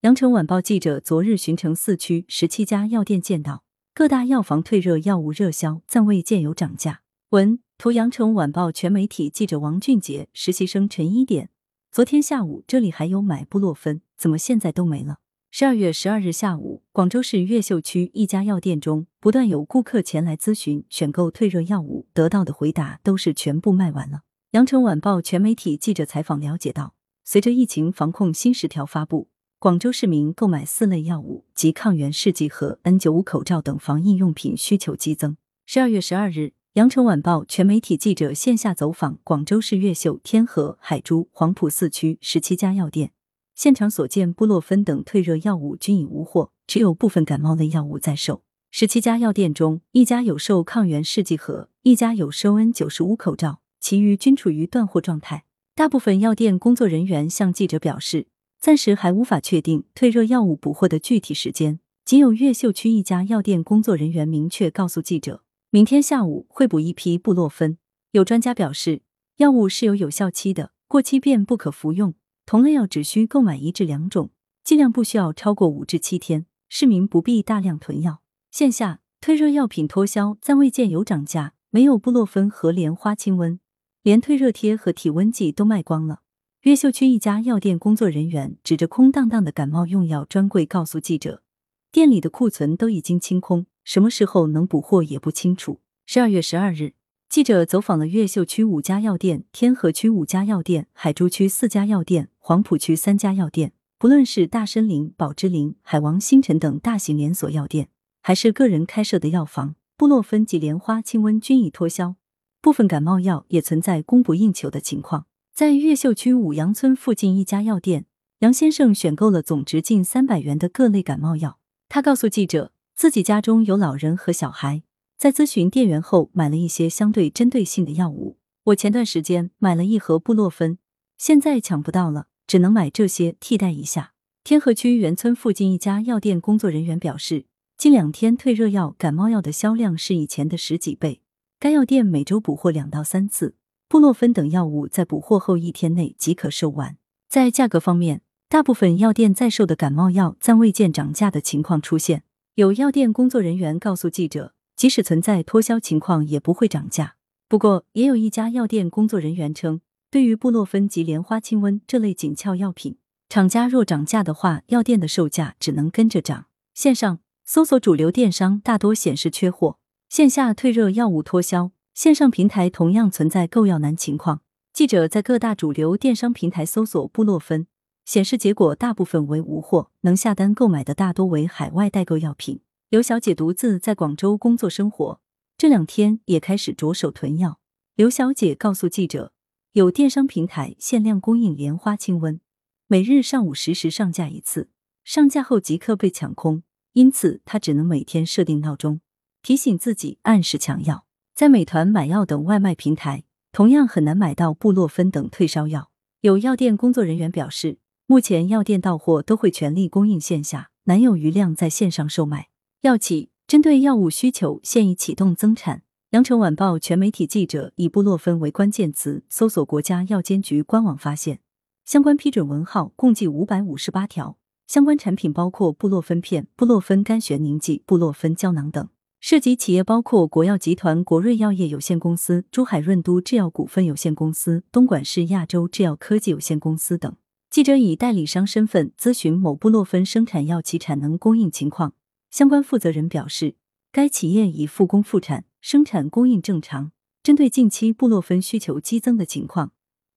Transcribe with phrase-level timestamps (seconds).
[0.00, 7.02] 羊城晚报记者昨日巡城四区十七家药店，见到各大药房退热药物热销，暂未见有涨价。
[7.32, 11.50] 文图：羊城晚报全媒体记者王俊杰，实习生陈一点。
[11.92, 15.18] 昨天下午这里还有买布洛芬，怎么现在都没了？
[15.50, 24.22] 十二月十二日下午，广州市越秀区一家药店中，不断有顾客前来咨询选购退热药物，得到的回答都是全部卖完了。
[24.52, 29.28] 羊城晚报全媒体记者采访了解到，随着疫情防控新十条发布，
[29.62, 35.36] 广州市民购买四类药物及抗原试剂盒、N 九五口罩等防疫用品需求激增。
[35.66, 43.12] 十二月十二日，羊城晚报全媒体记者线下走访广州市越秀、天河、海珠、黄埔四区十七家药店。
[43.54, 48.40] 现场所见，布洛芬等退热药物均已无货，只有部分感冒类药物在售。
[48.70, 55.44] 十七家药店中，一家有售抗原试剂盒，一家有收 N 九十五口罩，其余均处于断货状态。
[55.74, 58.28] 大部分药店工作人员向记者表示，
[58.60, 61.80] 暂时还无法确定退热药物补货的具体时间。
[62.04, 67.78] 仅有越秀区一家药店工作人员明确告诉记者，明天下午会补一批布洛芬。
[68.10, 69.00] 有专家表示，
[69.36, 72.14] 药物是有有效期的，过期便不可服用。
[72.44, 74.30] 同类药只需购买一至两种，
[74.62, 78.20] 剂量不需要超过五至七天，市民不必大量囤药。
[78.50, 83.60] 线下退热药品脱销，暂未见有涨价，没有布洛芬和莲花清瘟，
[84.02, 86.20] 连退热贴和体温计都卖光了。
[86.62, 91.42] 越秀区一家药店工作人员指着空荡荡的感冒用药专柜告诉记者，
[91.90, 95.80] 店里的库存都已经清空，什么时候能补货也不清楚。
[96.04, 96.92] 十二月十二日。
[97.30, 103.72] 记者走访了越秀区五家药店、天河区五家药店、海珠区四家药店、黄埔区三家药店。
[103.98, 107.88] 不论是大参林、宝芝林、海王星辰等大型连锁药店，
[108.20, 112.16] 还是个人开设的药房，布洛芬及莲花清瘟均已脱销，
[112.60, 115.24] 部分感冒药也存在供不应求的情况。
[115.60, 118.06] 在越秀区五羊村附近一家药店，
[118.38, 121.58] 杨先生选购了总值近三百元的各类感冒药。
[121.86, 124.82] 他告诉记者，自己家中有老人和小孩。
[125.18, 128.38] 在咨询店员后，买了一些相对针对性的药物。
[128.64, 130.78] 我前段时间买了一盒布洛芬，
[131.18, 134.14] 现在抢不到了，只能买这些替代一下。
[134.42, 137.44] 天河区原村附近一家药店工作人员表示，
[137.76, 141.20] 近两天退热药、感冒药的销量是以前的十几倍。
[141.58, 143.56] 该药店每周补货两到三次，
[143.90, 146.96] 布洛芬等药物在补货后一天内即可售完。
[147.28, 152.22] 在价格方面，大部分药店在售的感冒药暂未见涨价的情况出现。
[152.54, 154.54] 有药店工作人员告诉记者。
[154.76, 157.16] 即使存在脱销情况，也不会涨价。
[157.48, 162.96] 不过，也有一家药店工作人员称，对于布洛芬及莲花清瘟这类紧俏药品，
[163.28, 166.46] 厂家若涨价的话，药店的售价只能跟着涨。
[166.72, 169.78] 线上搜索主流电商大多显示缺货，
[170.08, 174.40] 线下退热药物脱销，线上平台同样存在购药难情况。
[174.72, 177.66] 记者在各大主流电商平台搜索布洛芬，
[178.06, 182.62] 显示结果大部分为无货，能下单购买的大多为海外代购药品。
[182.88, 185.20] 刘小姐独自在广州工作生活，
[185.58, 187.60] 这两天也开始着手囤药。
[187.96, 189.34] 刘小姐告诉记者，
[189.72, 192.40] 有电商平台限量供应莲花清瘟，
[192.86, 194.70] 每日上午十时上架一次，
[195.04, 196.62] 上架后即刻被抢空，
[196.94, 199.02] 因此她只能每天设定闹钟，
[199.42, 201.04] 提醒自己按时抢药。
[201.34, 205.90] 在美团买药等外卖平台，同样很难买到布洛芬等退烧药。
[206.20, 212.48] 有药店工作人员表示，目前药店到货都会全力供应线下，难有余量在线上售卖。
[212.82, 215.82] 药企针对药物需求，现已启动增产。
[216.10, 221.40] 羊城晚报全媒体记者以布洛芬为关键词搜索国家药监局官网，发现
[221.84, 224.36] 相关批准文号共计五百五十八条，
[224.66, 228.88] 相关产品包括布洛芬片、布洛芬干旋凝剂、布洛芬胶囊等。
[229.20, 237.14] 涉及企业包括国药集团国瑞药业有限公司、珠海润都制药股份有限公司、东莞市亚洲制药科技有限公司等。
[237.50, 241.92] 记者以代理商身份咨询某布洛芬生产药企产能供应情况。
[242.30, 243.56] 相关负责人表示，
[243.92, 246.92] 该企业已复工复产，生产供应正常。
[247.22, 249.72] 针对近期布洛芬需求激增的情况，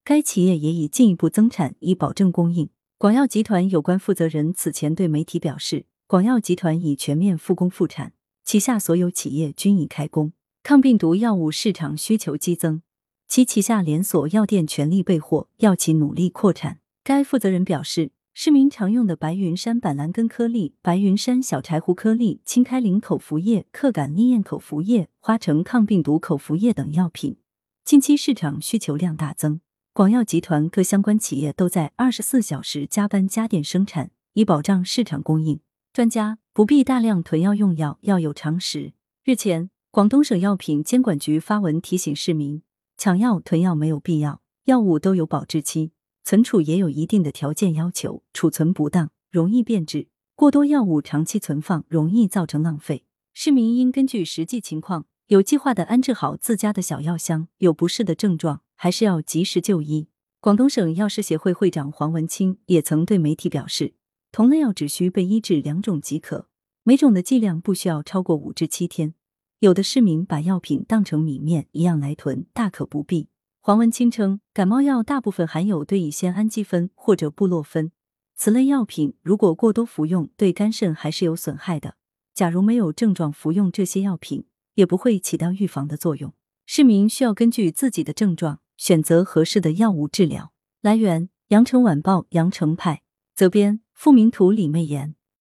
[0.05, 2.69] 该企业也已进一步增产，以保证供应。
[2.97, 8.13] 广药集团有关负责人此前对媒体表示，广药集团已全面复工复产，
[8.45, 10.33] 旗下所有企业均已开工。
[10.61, 12.81] 抗病毒药物市场需求激增，
[13.27, 16.79] 其旗下连锁药店全力备货，药企努力扩产。
[17.03, 18.11] 该负责人表示。
[18.35, 27.37] 市民常用的白云山板蓝根颗粒、白云山小柴胡颗粒、清开灵口服液、克感利咽口服液、花城抗病毒口服液等药品，
[27.85, 29.61] 近期市场需求量大增。
[29.93, 35.59] 广药集团各相关企业都在二十四小时加班加点生产，以保障市场供应。
[35.93, 38.93] 专家不必大量囤药用药，要有常识。
[39.23, 42.61] 日前，广东省药品监管局发文提醒市民，
[42.95, 45.93] 抢药囤药没有必要，药物都有保质期。
[46.23, 53.03] 存储也有一定的条件要求，储存不当容易变质；过多药物长期存放，容易造成浪费。
[53.33, 57.47] 市民应根据实际情况，有计划的安置好自家的小药箱。
[57.57, 60.07] 有不适的症状，还是要及时就医。
[60.39, 63.95] 广东省药师协会会长黄文清也曾对媒体表示，
[64.33, 66.47] 同类药只需被医治两种即可，
[66.81, 69.13] 每种的剂量不需要超过五至七天。
[69.59, 73.29] 有的市民把药品当成米面一样来囤，大可不必。
[73.61, 77.91] 黄文清称，感冒药大部分含有对乙酰氨基酚或者布洛芬，
[78.35, 81.97] 此类药品如果过多服用，对肝肾还是有损害的。
[82.33, 86.33] 假如没有症状服用这些药品，也不会起到预防的作用。
[86.65, 90.51] 市民需要根据自己的症状选择合适的药物治疗。
[90.81, 93.02] 来源：羊城晚报羊城派，
[93.35, 95.15] 责编：付明图，李媚妍。